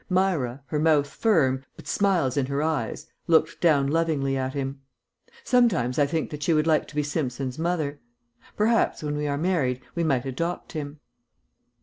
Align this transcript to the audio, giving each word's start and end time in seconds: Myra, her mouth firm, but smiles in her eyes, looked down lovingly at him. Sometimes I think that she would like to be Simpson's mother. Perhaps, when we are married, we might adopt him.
Myra, 0.09 0.63
her 0.65 0.79
mouth 0.79 1.05
firm, 1.07 1.63
but 1.75 1.85
smiles 1.85 2.35
in 2.35 2.47
her 2.47 2.63
eyes, 2.63 3.05
looked 3.27 3.61
down 3.61 3.85
lovingly 3.85 4.35
at 4.35 4.55
him. 4.55 4.81
Sometimes 5.43 5.99
I 5.99 6.07
think 6.07 6.31
that 6.31 6.41
she 6.41 6.53
would 6.55 6.65
like 6.65 6.87
to 6.87 6.95
be 6.95 7.03
Simpson's 7.03 7.59
mother. 7.59 7.99
Perhaps, 8.57 9.03
when 9.03 9.15
we 9.15 9.27
are 9.27 9.37
married, 9.37 9.79
we 9.93 10.03
might 10.03 10.25
adopt 10.25 10.71
him. 10.71 10.99